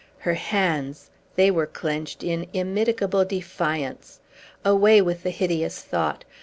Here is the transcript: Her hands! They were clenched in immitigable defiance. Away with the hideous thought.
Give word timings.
Her 0.17 0.33
hands! 0.33 1.11
They 1.35 1.51
were 1.51 1.67
clenched 1.67 2.23
in 2.23 2.47
immitigable 2.53 3.23
defiance. 3.23 4.19
Away 4.65 4.99
with 4.99 5.21
the 5.21 5.29
hideous 5.29 5.81
thought. 5.83 6.25